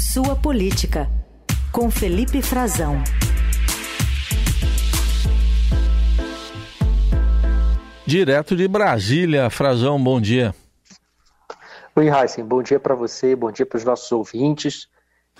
[0.00, 1.10] Sua Política,
[1.70, 3.04] com Felipe Frazão.
[8.06, 10.54] Direto de Brasília, Frazão, bom dia.
[11.94, 14.88] Oi, Heisen, bom dia para você, bom dia para os nossos ouvintes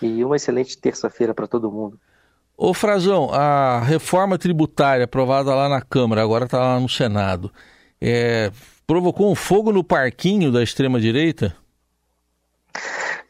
[0.02, 1.98] e uma excelente terça-feira para todo mundo.
[2.54, 7.50] Ô Frazão, a reforma tributária aprovada lá na Câmara, agora está lá no Senado,
[7.98, 8.52] é,
[8.86, 11.56] provocou um fogo no parquinho da extrema-direita?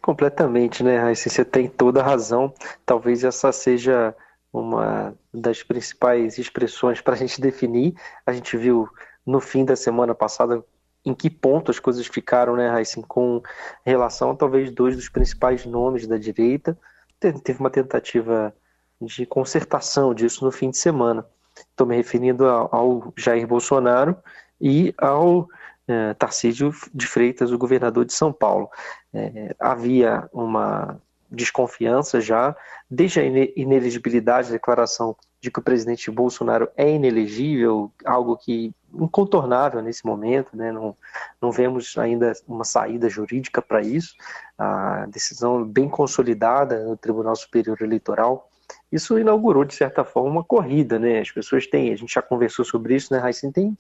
[0.03, 1.29] Completamente, né, Raíssa?
[1.29, 2.53] Você tem toda a razão.
[2.87, 4.15] Talvez essa seja
[4.53, 7.95] uma das principais expressões para a gente definir.
[8.27, 8.89] A gente viu
[9.27, 10.65] no fim da semana passada
[11.05, 13.43] em que ponto as coisas ficaram, né, Raíssa, com
[13.85, 16.77] relação a talvez dois dos principais nomes da direita.
[17.19, 18.55] Teve uma tentativa
[19.01, 21.25] de concertação disso no fim de semana.
[21.57, 24.17] Estou me referindo ao Jair Bolsonaro
[24.61, 25.49] e ao
[25.91, 28.69] é, Tarcísio de Freitas, o governador de São Paulo.
[29.13, 31.01] É, havia uma
[31.31, 32.57] desconfiança já,
[32.91, 39.81] desde a inelegibilidade da declaração de que o presidente Bolsonaro é inelegível, algo que incontornável
[39.81, 40.73] nesse momento, né?
[40.73, 40.97] não,
[41.41, 44.15] não vemos ainda uma saída jurídica para isso,
[44.59, 48.50] a decisão bem consolidada no Tribunal Superior Eleitoral
[48.91, 51.21] isso inaugurou, de certa forma, uma corrida, né?
[51.21, 53.77] As pessoas têm, a gente já conversou sobre isso, né, Raíssa, tem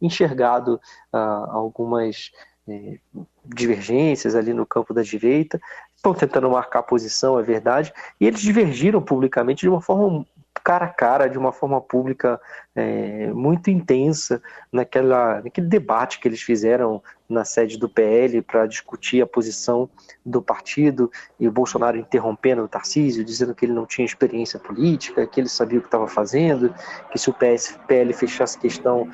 [0.00, 0.80] enxergado
[1.12, 2.30] ah, algumas
[2.68, 2.98] eh,
[3.44, 5.60] divergências ali no campo da direita,
[5.96, 10.24] estão tentando marcar posição, é verdade, e eles divergiram publicamente de uma forma
[10.62, 12.40] cara a cara, de uma forma pública
[12.74, 19.22] é, muito intensa, naquela, naquele debate que eles fizeram na sede do PL para discutir
[19.22, 19.88] a posição
[20.24, 25.26] do partido, e o Bolsonaro interrompendo o Tarcísio, dizendo que ele não tinha experiência política,
[25.26, 26.74] que ele sabia o que estava fazendo,
[27.10, 29.08] que se o PL fechasse questão,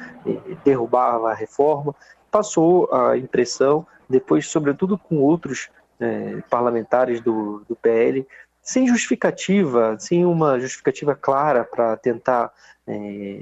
[0.64, 1.94] derrubava a reforma.
[2.30, 8.26] Passou a impressão, depois, sobretudo com outros é, parlamentares do, do PL,
[8.68, 12.52] sem justificativa, sem uma justificativa clara para tentar
[12.86, 13.40] é,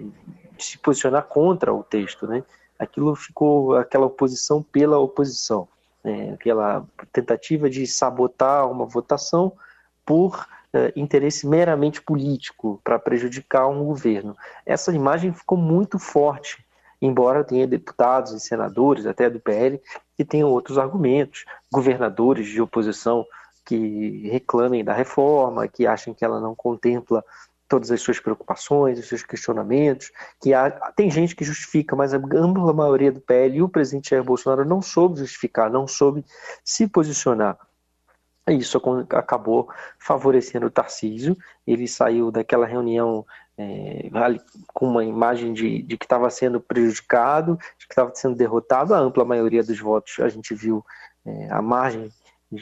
[0.57, 2.45] se posicionar contra o texto, né?
[2.79, 5.67] Aquilo ficou aquela oposição pela oposição,
[6.05, 6.35] né?
[6.35, 9.53] aquela tentativa de sabotar uma votação
[10.05, 14.37] por é, interesse meramente político para prejudicar um governo.
[14.65, 16.65] Essa imagem ficou muito forte,
[17.03, 19.83] embora tenha deputados e senadores, até do PL,
[20.17, 23.27] que tenham outros argumentos, governadores de oposição
[23.67, 27.23] que reclamem da reforma, que achem que ela não contempla
[27.69, 32.17] todas as suas preocupações, os seus questionamentos, que há, tem gente que justifica, mas a
[32.17, 36.25] ampla maioria do PL e o presidente Jair Bolsonaro não soube justificar, não soube
[36.65, 37.59] se posicionar.
[38.49, 43.27] Isso acabou favorecendo o Tarcísio, ele saiu daquela reunião
[43.59, 44.09] é,
[44.73, 48.99] com uma imagem de, de que estava sendo prejudicado, de que estava sendo derrotado, a
[48.99, 50.85] ampla maioria dos votos a gente viu
[51.25, 52.09] é, a margem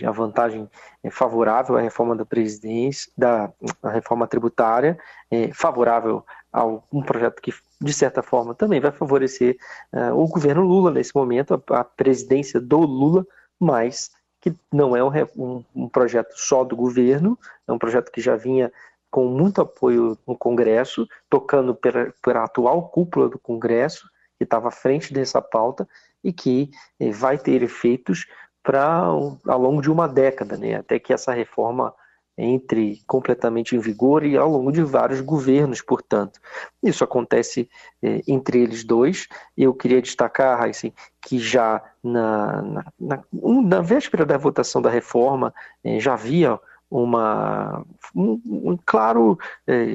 [0.04, 0.68] a vantagem
[1.02, 3.52] é favorável à reforma da presidência, da
[3.84, 4.98] reforma tributária,
[5.30, 9.56] é favorável a um projeto que, de certa forma, também vai favorecer
[9.92, 13.26] uh, o governo Lula nesse momento, a, a, presidência do Lula,
[13.58, 14.10] mas
[14.40, 15.02] que não é
[15.36, 18.70] um, um, projeto só do governo, é um projeto que já vinha
[19.10, 24.70] com muito apoio no Congresso, tocando pela, pela atual cúpula do Congresso, que estava à
[24.70, 25.88] frente dessa pauta
[26.22, 28.26] e que eh, vai ter efeitos
[28.64, 31.94] para ao longo de uma década, né, até que essa reforma
[32.36, 36.40] entre completamente em vigor e ao longo de vários governos, portanto.
[36.82, 37.70] Isso acontece
[38.02, 39.28] é, entre eles dois.
[39.56, 43.24] Eu queria destacar, assim, que já na, na, na,
[43.62, 45.54] na, véspera da votação da reforma
[45.84, 46.58] é, já havia
[46.90, 49.86] uma, um, um claro é,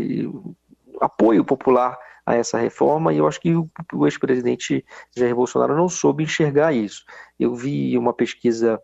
[1.01, 1.97] apoio popular
[2.29, 4.85] a essa reforma, e eu acho que o, o ex-presidente
[5.17, 7.03] Jair Bolsonaro não soube enxergar isso.
[7.39, 8.79] Eu vi uma pesquisa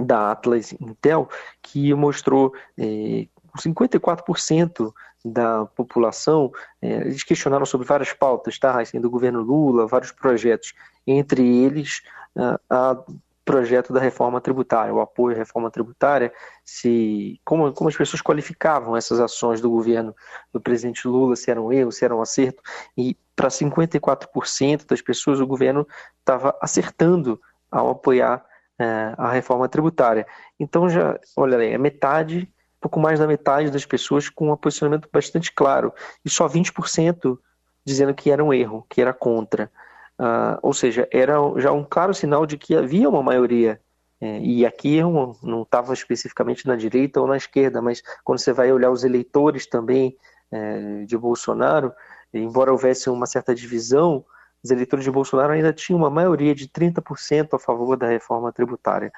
[0.00, 1.28] da Atlas Intel
[1.62, 3.26] que mostrou é,
[3.58, 4.90] 54%
[5.22, 6.50] da população,
[6.80, 10.72] é, eles questionaram sobre várias pautas, tá, assim, do governo Lula, vários projetos,
[11.06, 12.00] entre eles
[12.34, 13.04] a, a
[13.46, 16.32] projeto da reforma tributária, o apoio à reforma tributária,
[16.64, 20.14] se como, como as pessoas qualificavam essas ações do governo
[20.52, 22.60] do presidente Lula, se eram erro, se eram acerto,
[22.98, 25.86] e para 54% das pessoas o governo
[26.18, 27.40] estava acertando
[27.70, 28.44] ao apoiar
[28.80, 30.26] é, a reforma tributária.
[30.58, 35.08] Então já, olha aí, é metade, pouco mais da metade das pessoas com um posicionamento
[35.12, 35.94] bastante claro,
[36.24, 37.38] e só 20%
[37.84, 39.70] dizendo que era um erro, que era contra.
[40.18, 43.80] Uh, ou seja, era já um claro sinal de que havia uma maioria.
[44.18, 48.50] É, e aqui eu não estava especificamente na direita ou na esquerda, mas quando você
[48.50, 50.16] vai olhar os eleitores também
[50.50, 51.92] é, de Bolsonaro,
[52.32, 54.24] embora houvesse uma certa divisão,
[54.64, 59.12] os eleitores de Bolsonaro ainda tinham uma maioria de 30% a favor da reforma tributária.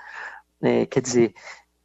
[0.61, 1.33] É, quer dizer,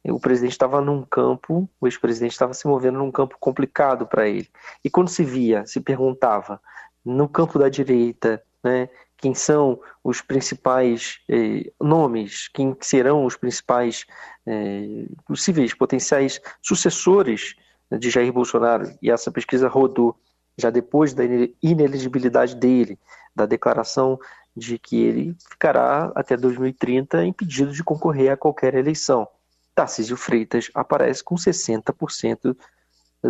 [0.04, 4.48] o presidente estava num campo, o ex-presidente estava se movendo num campo complicado para ele.
[4.84, 6.60] E quando se via, se perguntava,
[7.04, 8.88] no campo da direita, né,
[9.24, 14.04] quem são os principais eh, nomes, quem serão os principais
[14.46, 17.54] eh, possíveis potenciais sucessores
[17.90, 18.84] de Jair Bolsonaro.
[19.00, 20.14] E essa pesquisa rodou
[20.58, 21.24] já depois da
[21.62, 22.98] ineligibilidade dele,
[23.34, 24.18] da declaração
[24.54, 29.26] de que ele ficará até 2030 impedido de concorrer a qualquer eleição.
[29.74, 32.54] Tarcísio Freitas aparece com 60%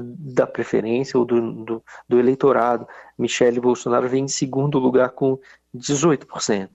[0.00, 2.87] da preferência ou do, do, do, eleitorado.
[3.19, 5.38] Michele Bolsonaro vem em segundo lugar com
[5.75, 6.69] 18%.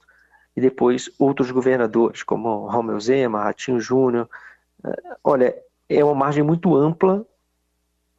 [0.56, 4.30] E depois outros governadores, como Romeu Zema, Ratinho Júnior.
[4.86, 5.56] Eh, olha,
[5.88, 7.26] é uma margem muito ampla,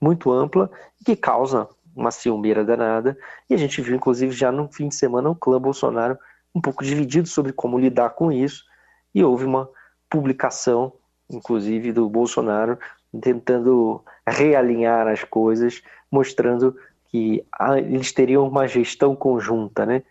[0.00, 0.70] muito ampla,
[1.04, 3.16] que causa uma ciumeira danada.
[3.48, 6.18] E a gente viu, inclusive, já no fim de semana, o clã Bolsonaro
[6.54, 8.64] um pouco dividido sobre como lidar com isso.
[9.14, 9.68] E houve uma
[10.08, 10.92] publicação,
[11.28, 12.78] inclusive, do Bolsonaro
[13.18, 16.76] tentando realinhar as coisas, mostrando
[17.10, 17.44] que
[17.88, 20.02] eles teriam uma gestão conjunta, né?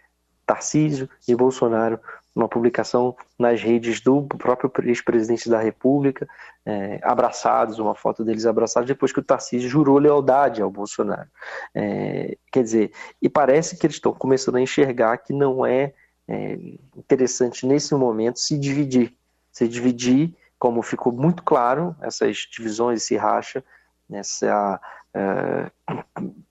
[0.46, 2.00] Tarcísio e Bolsonaro,
[2.36, 6.28] uma publicação nas redes do próprio ex-presidente da República,
[6.66, 11.28] é, abraçados, uma foto deles abraçados, depois que o Tarcísio jurou lealdade ao Bolsonaro.
[11.74, 12.92] É, quer dizer,
[13.22, 15.94] e parece que eles estão começando a enxergar que não é,
[16.28, 16.58] é
[16.98, 19.14] interessante nesse momento se dividir.
[19.52, 23.64] Se dividir como ficou muito claro, essas divisões, esse racha,
[24.12, 24.80] essa,
[25.16, 26.04] uh,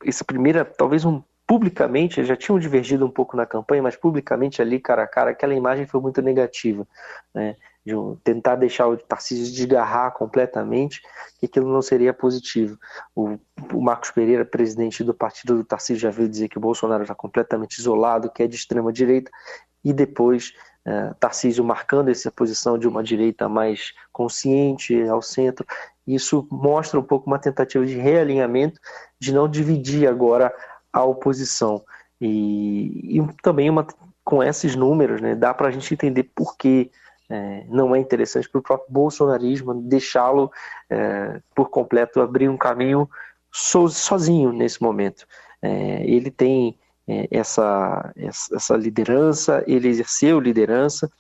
[0.05, 4.79] essa primeira, talvez um publicamente, já tinham divergido um pouco na campanha, mas publicamente ali,
[4.79, 6.87] cara a cara, aquela imagem foi muito negativa,
[7.35, 7.57] né?
[7.89, 11.01] de um, tentar deixar o Tarcísio desgarrar completamente,
[11.41, 12.79] que aquilo não seria positivo.
[13.17, 13.39] O,
[13.73, 17.15] o, Marcos Pereira, presidente do partido do Tarcísio, já veio dizer que o Bolsonaro está
[17.15, 19.31] completamente isolado, que é de extrema direita,
[19.83, 20.53] e depois
[20.89, 25.67] é, Tarcísio marcando essa posição de uma direita mais consciente ao centro.
[26.07, 28.81] Isso mostra um pouco uma tentativa de realinhamento,
[29.21, 30.51] de não dividir agora
[30.91, 31.85] a oposição.
[32.19, 33.87] E, e também uma,
[34.25, 36.91] com esses números, né, dá para a gente entender por que
[37.29, 40.51] é, não é interessante para o próprio bolsonarismo deixá-lo
[40.89, 43.07] é, por completo abrir um caminho
[43.53, 45.27] so, sozinho nesse momento.
[45.61, 46.79] É, ele tem
[47.31, 51.11] essa, essa liderança, ele exerceu liderança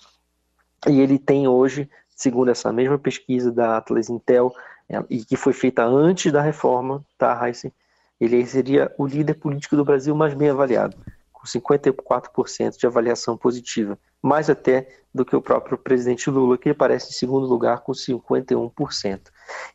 [0.86, 4.52] e ele tem hoje, segundo essa mesma pesquisa da Atlas Intel,
[4.88, 7.72] é, e que foi feita antes da reforma, tá, Heisen?
[8.20, 10.96] Ele seria o líder político do Brasil mais bem avaliado,
[11.32, 17.10] com 54% de avaliação positiva, mais até do que o próprio presidente Lula, que aparece
[17.10, 19.20] em segundo lugar com 51%.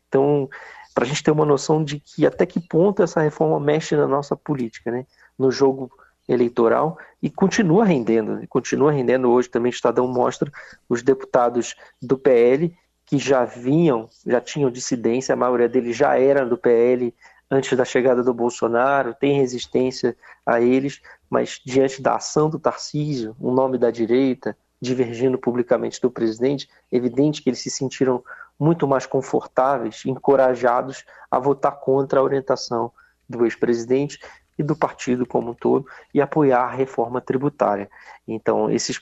[0.08, 0.50] Então,
[0.94, 4.08] para a gente ter uma noção de que até que ponto essa reforma mexe na
[4.08, 5.06] nossa política, né?
[5.38, 5.92] no jogo
[6.28, 10.52] eleitoral e continua rendendo, continua rendendo hoje também o Estadão mostra
[10.88, 12.76] os deputados do PL
[13.06, 17.14] que já vinham, já tinham dissidência, a maioria deles já era do PL
[17.52, 20.16] antes da chegada do Bolsonaro, tem resistência
[20.46, 26.10] a eles, mas diante da ação do Tarcísio, um nome da direita, divergindo publicamente do
[26.10, 28.24] presidente, é evidente que eles se sentiram
[28.60, 32.92] muito mais confortáveis, encorajados a votar contra a orientação
[33.30, 34.20] do ex-presidente
[34.58, 37.90] e do partido como um todo e apoiar a reforma tributária.
[38.28, 39.02] Então, esses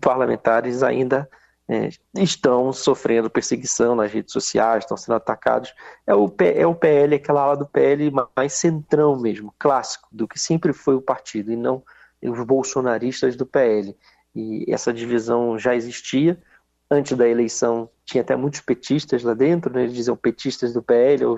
[0.00, 1.28] parlamentares ainda
[1.68, 5.74] é, estão sofrendo perseguição nas redes sociais, estão sendo atacados.
[6.06, 10.38] É o, é o PL, aquela ala do PL mais centrão mesmo, clássico, do que
[10.38, 11.82] sempre foi o partido, e não
[12.22, 13.94] os bolsonaristas do PL.
[14.34, 16.42] E essa divisão já existia.
[16.90, 19.82] Antes da eleição, tinha até muitos petistas lá dentro, né?
[19.82, 21.36] eles diziam petistas do PL, ou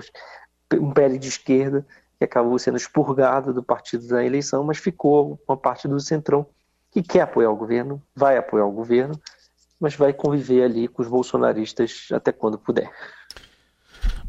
[0.75, 1.85] um PL de esquerda,
[2.21, 6.45] que acabou sendo expurgado do partido da eleição, mas ficou uma parte do Centrão
[6.91, 9.19] que quer apoiar o governo, vai apoiar o governo,
[9.79, 12.91] mas vai conviver ali com os bolsonaristas até quando puder.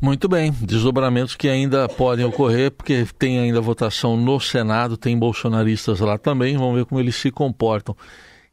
[0.01, 6.01] Muito bem, desdobramentos que ainda podem ocorrer, porque tem ainda votação no Senado, tem bolsonaristas
[6.01, 7.95] lá também, vamos ver como eles se comportam.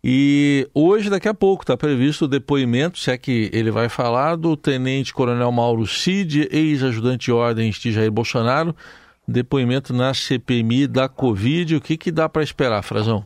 [0.04, 4.36] E hoje, daqui a pouco, está previsto o depoimento, se é que ele vai falar,
[4.36, 8.76] do Tenente Coronel Mauro Cid, ex-ajudante de ordens de Jair Bolsonaro,
[9.30, 11.76] depoimento na CPMI da Covid.
[11.76, 13.26] O que, que dá para esperar, Frazão?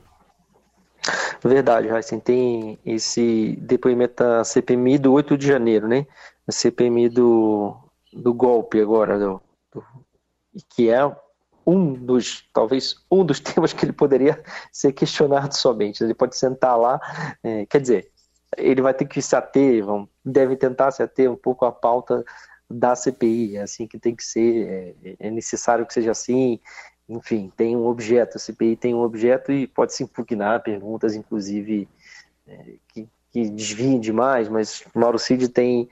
[1.44, 2.20] Verdade, Raíssen.
[2.20, 6.06] Tem esse depoimento da CPMI do 8 de janeiro, né?
[6.48, 7.76] A CPMI do,
[8.14, 9.42] do golpe agora, do,
[9.74, 9.84] do,
[10.76, 11.00] que é
[11.66, 14.42] um dos, talvez um dos temas que ele poderia
[14.72, 16.04] ser questionado somente.
[16.04, 17.00] Ele pode sentar lá,
[17.44, 18.12] é, quer dizer,
[18.58, 22.24] ele vai ter que se ater, vão, deve tentar se ater um pouco à pauta
[22.74, 26.60] da CPI, é assim que tem que ser, é, é, necessário que seja assim,
[27.08, 31.88] enfim, tem um objeto, a CPI tem um objeto e pode se impugnar perguntas, inclusive,
[32.48, 35.90] é, que, que desviem demais, mas Mauro Cid tem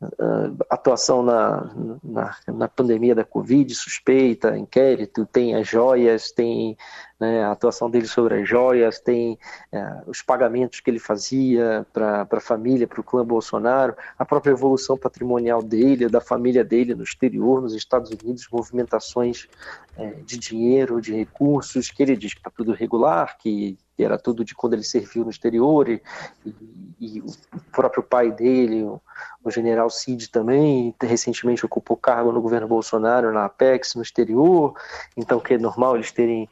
[0.00, 1.70] uh, atuação na,
[2.02, 6.76] na, na, pandemia da Covid, suspeita, inquérito, tem as joias, tem
[7.18, 9.38] né, a atuação dele sobre as joias, tem
[9.72, 14.52] uh, os pagamentos que ele fazia para a família, para o clã Bolsonaro, a própria
[14.52, 19.48] evolução patrimonial dele, da família dele no exterior, nos Estados Unidos, movimentações
[19.96, 24.44] uh, de dinheiro, de recursos, que ele diz que está tudo regular, que era tudo
[24.44, 26.00] de quando ele serviu no exterior, e,
[26.46, 26.54] e,
[27.00, 27.26] e o
[27.72, 29.00] próprio pai dele, o,
[29.42, 34.74] o, general Cid também, recentemente ocupou cargo no governo Bolsonaro, na Apex, no exterior,
[35.16, 36.48] então que é normal eles terem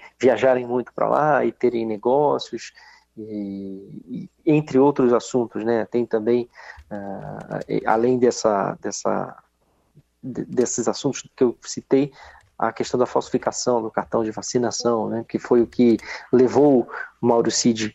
[0.56, 2.72] viajarem muito para lá e terem negócios,
[3.16, 5.84] e, entre outros assuntos, né?
[5.86, 6.48] Tem também,
[6.90, 9.36] uh, além dessa, dessa,
[10.22, 12.12] desses assuntos que eu citei,
[12.58, 15.98] a questão da falsificação do cartão de vacinação, né, que foi o que
[16.32, 16.88] levou
[17.20, 17.94] Mauro Cid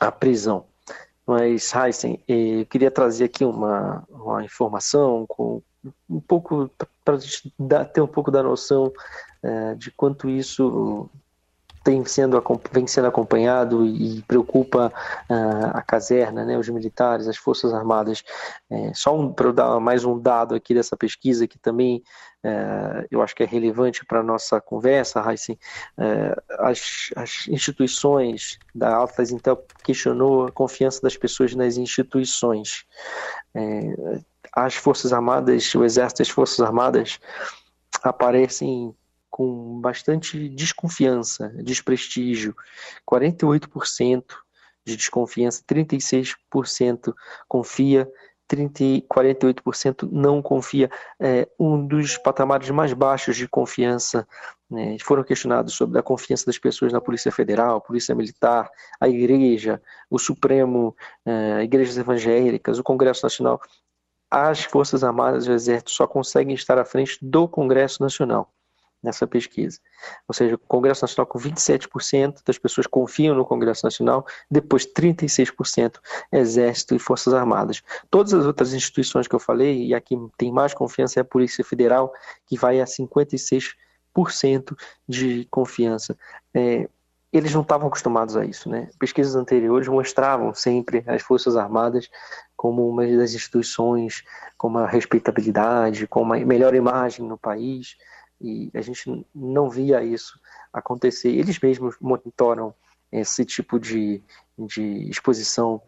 [0.00, 0.64] à prisão.
[1.26, 5.60] Mas, Heisen, eh, eu queria trazer aqui uma, uma informação com
[6.08, 6.70] um pouco
[7.04, 7.52] para a gente
[7.92, 8.92] ter um pouco da noção
[9.42, 11.10] eh, de quanto isso
[11.84, 14.90] tem sendo, vem sendo acompanhado e preocupa
[15.30, 18.24] uh, a caserna, né, os militares, as forças armadas.
[18.70, 22.02] É, só um, para dar mais um dado aqui dessa pesquisa que também
[22.42, 25.58] é, eu acho que é relevante para a nossa conversa, Heisen,
[25.98, 32.84] é, as, as, instituições da Altas Intel questionou a confiança das pessoas nas instituições.
[33.54, 34.22] É,
[34.52, 37.18] as Forças Armadas, o Exército e as Forças Armadas
[38.02, 38.94] aparecem
[39.34, 42.54] com bastante desconfiança, desprestígio,
[43.04, 44.22] 48%
[44.86, 47.12] de desconfiança, 36%
[47.48, 48.08] confia,
[48.46, 50.88] 30, 48% não confia.
[51.18, 54.24] É, um dos patamares mais baixos de confiança
[54.70, 59.82] né, foram questionados sobre a confiança das pessoas na Polícia Federal, Polícia Militar, a Igreja,
[60.08, 60.94] o Supremo,
[61.26, 63.60] é, igrejas evangélicas, o Congresso Nacional.
[64.30, 68.54] As Forças Armadas e o Exército só conseguem estar à frente do Congresso Nacional
[69.04, 69.78] nessa pesquisa.
[70.26, 75.98] Ou seja, o Congresso Nacional com 27% das pessoas confiam no Congresso Nacional, depois 36%
[76.32, 77.82] Exército e Forças Armadas.
[78.10, 81.64] Todas as outras instituições que eu falei, e aqui tem mais confiança é a Polícia
[81.64, 82.12] Federal,
[82.46, 83.74] que vai a 56%
[85.08, 86.16] de confiança.
[86.54, 86.88] É,
[87.34, 88.88] eles não estavam acostumados a isso, né?
[88.96, 92.08] Pesquisas anteriores mostravam sempre as Forças Armadas
[92.56, 94.22] como uma das instituições
[94.56, 97.96] com uma respeitabilidade, com uma melhor imagem no país,
[98.40, 100.38] e a gente não via isso
[100.72, 101.30] acontecer.
[101.30, 102.74] Eles mesmos monitoram
[103.10, 104.22] esse tipo de,
[104.58, 105.80] de exposição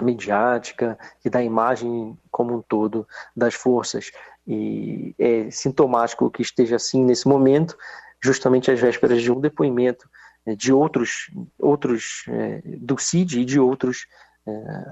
[0.00, 3.06] midiática e da imagem como um todo
[3.36, 4.12] das forças.
[4.46, 7.76] E é sintomático que esteja assim nesse momento,
[8.22, 10.08] justamente às vésperas de um depoimento
[10.44, 14.06] né, de outros, outros é, do CID e de outros
[14.46, 14.84] é,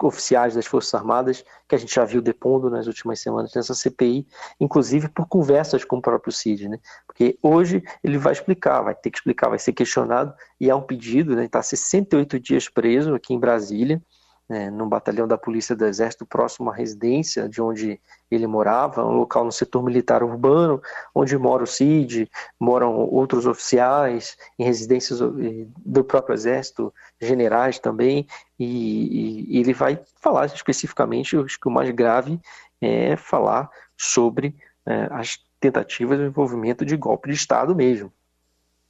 [0.00, 4.26] oficiais das Forças Armadas, que a gente já viu depondo nas últimas semanas nessa CPI,
[4.60, 6.78] inclusive por conversas com o próprio Cid, né?
[7.06, 10.82] Porque hoje ele vai explicar, vai ter que explicar, vai ser questionado, e há um
[10.82, 11.44] pedido, né?
[11.44, 14.02] Está 68 dias preso aqui em Brasília,
[14.48, 18.00] né, num batalhão da Polícia do Exército próximo à residência de onde
[18.30, 20.80] ele morava, um local no setor militar urbano,
[21.14, 28.26] onde mora o CID, moram outros oficiais, em residências eh, do próprio Exército, generais também,
[28.58, 32.40] e, e ele vai falar especificamente, acho que o mais grave
[32.80, 38.12] é falar sobre é, as tentativas de envolvimento de golpe de Estado mesmo.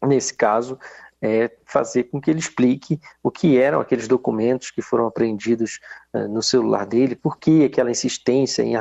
[0.04, 0.78] Nesse caso,
[1.22, 5.80] é fazer com que ele explique o que eram aqueles documentos que foram apreendidos
[6.12, 8.74] uh, no celular dele, por que aquela insistência em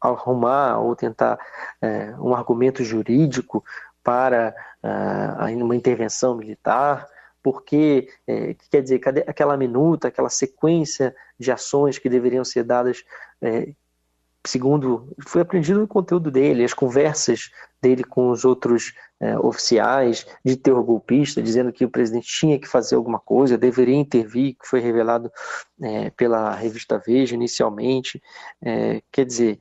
[0.00, 1.38] arrumar ou tentar
[1.82, 3.64] uh, um argumento jurídico
[4.02, 7.06] para uh, uma intervenção militar,
[7.42, 13.04] porque, é, quer dizer, aquela minuta, aquela sequência de ações que deveriam ser dadas
[13.40, 13.72] é,
[14.48, 17.50] segundo foi aprendido no conteúdo dele, as conversas
[17.80, 22.66] dele com os outros é, oficiais de terror golpista, dizendo que o presidente tinha que
[22.66, 25.30] fazer alguma coisa, deveria intervir, que foi revelado
[25.82, 28.22] é, pela revista Veja inicialmente.
[28.62, 29.60] É, quer dizer,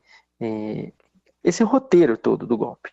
[1.44, 2.92] esse o roteiro todo do golpe.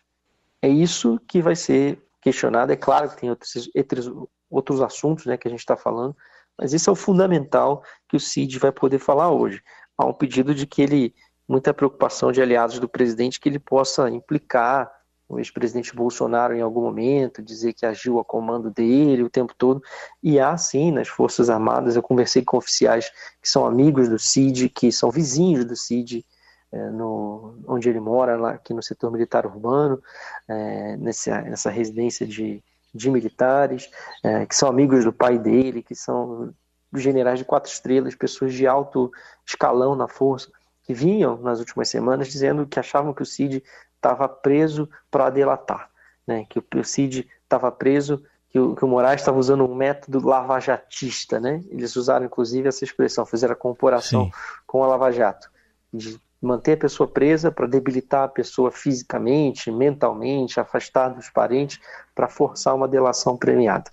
[0.61, 2.71] É isso que vai ser questionado.
[2.71, 4.11] É claro que tem outros, outros,
[4.49, 6.15] outros assuntos né, que a gente está falando,
[6.57, 9.61] mas isso é o fundamental que o CID vai poder falar hoje.
[9.97, 11.13] Há um pedido de que ele
[11.47, 14.91] muita preocupação de aliados do presidente que ele possa implicar
[15.27, 19.81] o ex-presidente Bolsonaro em algum momento, dizer que agiu a comando dele o tempo todo.
[20.21, 23.11] E há sim nas Forças Armadas, eu conversei com oficiais
[23.41, 26.23] que são amigos do CID, que são vizinhos do CID,
[26.71, 30.01] é, no, onde ele mora, lá aqui no setor militar urbano,
[30.47, 33.89] é, nessa, nessa residência de, de militares,
[34.23, 36.53] é, que são amigos do pai dele, que são
[36.93, 39.11] generais de quatro estrelas, pessoas de alto
[39.45, 40.49] escalão na força
[40.85, 43.63] que vinham nas últimas semanas dizendo que achavam que o Cid
[43.95, 45.89] estava preso para delatar,
[46.27, 46.45] né?
[46.47, 51.39] que o Cid estava preso, que o, que o Moraes estava usando um método lavajatista.
[51.39, 51.63] Né?
[51.69, 54.31] Eles usaram inclusive essa expressão, fizeram a comparação Sim.
[54.67, 55.49] com a Lava Jato,
[55.91, 61.79] de manter a pessoa presa para debilitar a pessoa fisicamente, mentalmente, afastar dos parentes,
[62.13, 63.89] para forçar uma delação premiada.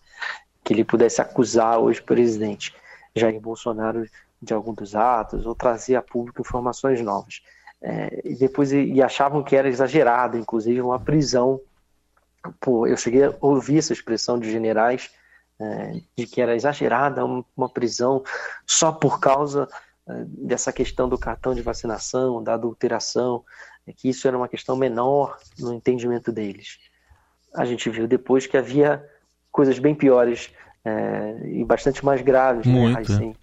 [0.62, 2.74] Que ele pudesse acusar hoje o presidente
[3.16, 4.04] Jair Bolsonaro
[4.42, 7.40] de algum dos atos ou trazer a público informações novas.
[7.80, 11.60] É, e depois e achavam que era exagerado, inclusive uma prisão.
[12.60, 15.10] Pô, eu cheguei a ouvir essa expressão de generais
[15.60, 18.22] é, de que era exagerada uma prisão
[18.66, 19.68] só por causa
[20.08, 23.44] é, dessa questão do cartão de vacinação, da adulteração,
[23.86, 26.78] é, que isso era uma questão menor no entendimento deles.
[27.54, 29.08] A gente viu depois que havia
[29.50, 30.50] coisas bem piores
[30.84, 33.34] é, e bastante mais graves né, Muito, né,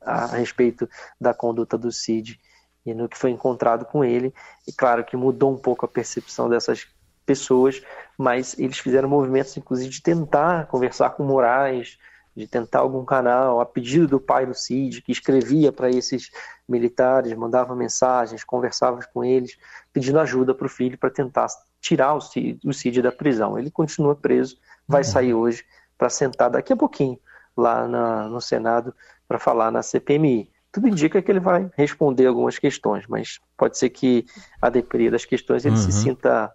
[0.00, 0.88] a respeito
[1.20, 2.40] da conduta do Cid
[2.84, 4.32] e no que foi encontrado com ele.
[4.66, 6.86] E claro que mudou um pouco a percepção dessas
[7.26, 7.82] pessoas,
[8.16, 11.98] mas eles fizeram movimentos, inclusive, de tentar conversar com Moraes,
[12.36, 16.30] de tentar algum canal, a pedido do pai do Cid, que escrevia para esses
[16.68, 19.58] militares, mandava mensagens, conversava com eles,
[19.92, 21.46] pedindo ajuda para o filho para tentar
[21.80, 23.58] tirar o Cid, o Cid, da prisão.
[23.58, 25.08] Ele continua preso, vai uhum.
[25.08, 25.64] sair hoje
[25.96, 27.18] para sentar daqui a pouquinho
[27.56, 28.94] lá na, no Senado
[29.28, 30.50] para falar na CPMI.
[30.72, 34.26] Tudo indica que ele vai responder algumas questões, mas pode ser que,
[34.60, 35.82] a depender das questões, ele uhum.
[35.82, 36.52] se sinta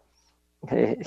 [0.70, 0.98] é,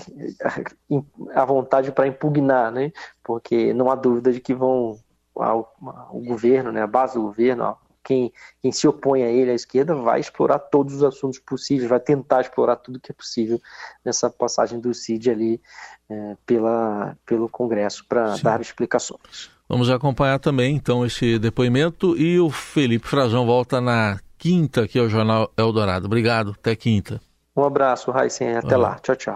[1.35, 2.91] à vontade para impugnar, né?
[3.23, 4.99] Porque não há dúvida de que vão
[5.37, 9.55] ao, ao governo, né, a base do governo, quem, quem se opõe a ele, à
[9.55, 13.61] esquerda, vai explorar todos os assuntos possíveis, vai tentar explorar tudo que é possível
[14.05, 15.61] nessa passagem do CID ali
[16.09, 19.51] é, pela, pelo Congresso para dar explicações.
[19.69, 25.09] Vamos acompanhar também, então, esse depoimento e o Felipe Frazão volta na quinta aqui ao
[25.09, 26.05] Jornal Eldorado.
[26.05, 27.21] Obrigado, até quinta.
[27.57, 28.91] Um abraço, Raíssen, até Olá.
[28.91, 28.99] lá.
[28.99, 29.33] Tchau, tchau.